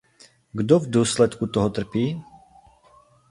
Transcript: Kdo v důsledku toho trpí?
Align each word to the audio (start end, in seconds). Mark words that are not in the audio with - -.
Kdo 0.53 0.79
v 0.79 0.89
důsledku 0.89 1.47
toho 1.47 1.69
trpí? 1.69 2.23